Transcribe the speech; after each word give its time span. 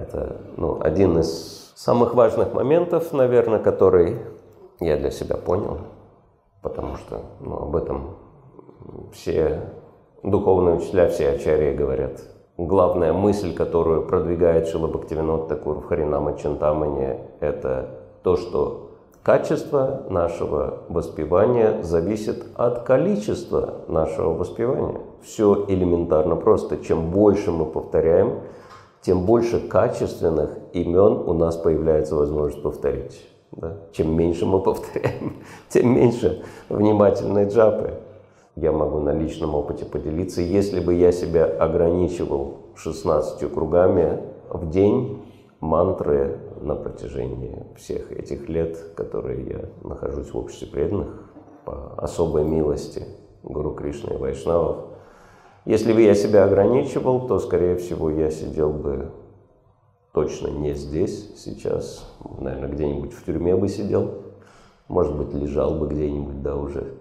Это 0.00 0.40
ну, 0.56 0.80
один 0.80 1.18
из 1.18 1.72
самых 1.76 2.14
важных 2.14 2.52
моментов, 2.54 3.12
наверное, 3.12 3.58
который 3.58 4.18
я 4.80 4.96
для 4.96 5.10
себя 5.10 5.36
понял, 5.36 5.78
потому 6.62 6.96
что 6.96 7.22
ну, 7.40 7.56
об 7.56 7.76
этом 7.76 8.16
все 9.12 9.60
духовные 10.22 10.76
учителя, 10.76 11.08
все 11.08 11.30
ачарьи 11.30 11.74
говорят. 11.74 12.20
Главная 12.56 13.12
мысль, 13.12 13.54
которую 13.54 14.06
продвигает 14.06 14.68
Шила 14.68 14.86
Бхактивинод 14.86 15.48
Такур 15.48 15.80
в 15.80 15.86
Харинама 15.86 16.36
Чантамане, 16.36 17.20
это 17.40 17.88
то, 18.22 18.36
что 18.36 18.90
Качество 19.22 20.04
нашего 20.08 20.78
воспевания 20.88 21.82
зависит 21.82 22.42
от 22.54 22.84
количества 22.84 23.84
нашего 23.86 24.32
воспевания. 24.32 25.02
Все 25.22 25.66
элементарно 25.68 26.36
просто. 26.36 26.78
Чем 26.78 27.10
больше 27.10 27.50
мы 27.50 27.66
повторяем, 27.66 28.40
тем 29.02 29.24
больше 29.24 29.60
качественных 29.60 30.50
имен 30.72 31.12
у 31.26 31.32
нас 31.34 31.56
появляется 31.56 32.16
возможность 32.16 32.62
повторить. 32.62 33.26
Да? 33.52 33.76
Чем 33.92 34.16
меньше 34.16 34.46
мы 34.46 34.60
повторяем, 34.60 35.36
тем 35.68 35.94
меньше 35.94 36.44
внимательной 36.68 37.48
джапы. 37.48 37.94
Я 38.56 38.72
могу 38.72 38.98
на 39.00 39.12
личном 39.12 39.54
опыте 39.54 39.84
поделиться. 39.84 40.42
Если 40.42 40.80
бы 40.80 40.94
я 40.94 41.12
себя 41.12 41.44
ограничивал 41.44 42.58
16 42.76 43.52
кругами 43.52 44.20
в 44.50 44.68
день, 44.70 45.22
мантры 45.60 46.38
на 46.60 46.74
протяжении 46.74 47.64
всех 47.76 48.12
этих 48.12 48.48
лет, 48.48 48.76
которые 48.96 49.46
я 49.46 49.88
нахожусь 49.88 50.32
в 50.32 50.38
обществе 50.38 50.68
преданных 50.68 51.08
по 51.64 51.94
особой 51.96 52.44
милости 52.44 53.06
Гуру 53.42 53.72
Кришны 53.74 54.14
и 54.14 54.16
Вайшнавов. 54.16 54.86
Если 55.66 55.92
бы 55.92 56.00
я 56.00 56.14
себя 56.14 56.44
ограничивал, 56.44 57.26
то, 57.26 57.38
скорее 57.38 57.76
всего, 57.76 58.10
я 58.10 58.30
сидел 58.30 58.72
бы 58.72 59.12
точно 60.12 60.48
не 60.48 60.74
здесь 60.74 61.32
сейчас, 61.36 62.06
наверное, 62.38 62.70
где-нибудь 62.70 63.12
в 63.12 63.24
тюрьме 63.24 63.54
бы 63.54 63.68
сидел, 63.68 64.22
может 64.88 65.16
быть, 65.16 65.32
лежал 65.34 65.74
бы 65.78 65.86
где-нибудь, 65.86 66.42
да, 66.42 66.56
уже 66.56 66.94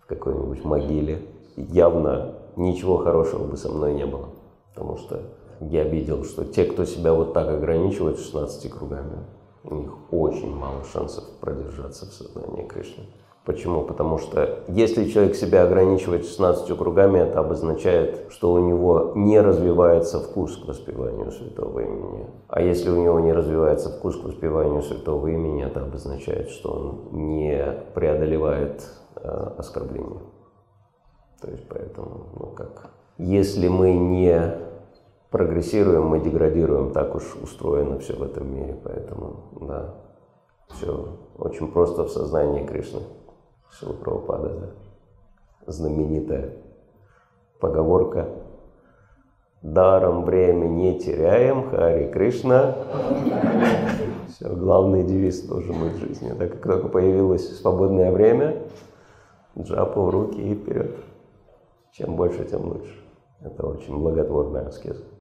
в 0.00 0.06
какой-нибудь 0.06 0.64
могиле. 0.64 1.22
Явно 1.56 2.34
ничего 2.56 2.98
хорошего 2.98 3.46
бы 3.46 3.56
со 3.56 3.70
мной 3.70 3.94
не 3.94 4.06
было, 4.06 4.30
потому 4.74 4.96
что 4.96 5.22
я 5.60 5.84
видел, 5.84 6.24
что 6.24 6.44
те, 6.44 6.64
кто 6.64 6.84
себя 6.84 7.14
вот 7.14 7.32
так 7.32 7.48
ограничивает 7.48 8.18
16 8.18 8.70
кругами, 8.70 9.18
у 9.64 9.74
них 9.74 9.92
очень 10.10 10.54
мало 10.54 10.84
шансов 10.84 11.24
продержаться 11.40 12.06
в 12.06 12.12
сознании 12.12 12.66
Кришны. 12.66 13.04
Почему? 13.44 13.82
Потому 13.84 14.18
что 14.18 14.64
если 14.68 15.08
человек 15.08 15.34
себя 15.34 15.64
ограничивает 15.64 16.26
16 16.26 16.76
кругами, 16.76 17.20
это 17.20 17.40
обозначает, 17.40 18.26
что 18.28 18.52
у 18.52 18.58
него 18.58 19.12
не 19.14 19.40
развивается 19.40 20.20
вкус 20.20 20.58
к 20.58 20.68
воспеванию 20.68 21.32
святого 21.32 21.80
имени. 21.80 22.26
А 22.48 22.60
если 22.60 22.90
у 22.90 23.02
него 23.02 23.18
не 23.20 23.32
развивается 23.32 23.88
вкус 23.88 24.16
к 24.20 24.24
воспеванию 24.24 24.82
святого 24.82 25.28
имени, 25.28 25.64
это 25.64 25.80
обозначает, 25.82 26.50
что 26.50 26.70
он 26.70 27.08
не 27.12 27.82
преодолевает 27.94 28.86
э, 29.16 29.28
оскорбление. 29.56 30.20
То 31.40 31.50
есть 31.50 31.66
поэтому, 31.66 32.26
ну 32.38 32.46
как, 32.54 32.90
если 33.16 33.68
мы 33.68 33.94
не 33.94 34.54
прогрессируем, 35.30 36.06
мы 36.06 36.20
деградируем, 36.20 36.92
так 36.92 37.14
уж 37.14 37.36
устроено 37.42 37.98
все 37.98 38.14
в 38.14 38.22
этом 38.22 38.54
мире, 38.54 38.78
поэтому, 38.84 39.44
да, 39.62 39.94
все 40.68 41.18
очень 41.38 41.70
просто 41.72 42.04
в 42.04 42.10
сознании 42.10 42.66
Кришны. 42.66 43.00
Шила 43.70 43.92
Прабхупада, 43.92 44.48
да. 44.48 45.72
знаменитая 45.72 46.52
поговорка 47.60 48.28
«Даром 49.62 50.24
время 50.24 50.66
не 50.66 50.98
теряем, 50.98 51.68
Хари 51.70 52.10
Кришна». 52.10 52.76
Все, 54.28 54.48
главный 54.48 55.04
девиз 55.04 55.42
тоже 55.42 55.72
мы 55.72 55.90
в 55.90 55.96
жизни. 55.96 56.30
Так 56.30 56.52
как 56.52 56.62
только 56.62 56.88
появилось 56.88 57.58
свободное 57.58 58.10
время, 58.10 58.62
джапу 59.58 60.02
в 60.02 60.10
руки 60.10 60.40
и 60.40 60.54
вперед. 60.54 60.96
Чем 61.92 62.16
больше, 62.16 62.44
тем 62.44 62.66
лучше. 62.66 63.04
Это 63.42 63.66
очень 63.66 63.98
благотворная 63.98 64.68
аскеза. 64.68 65.04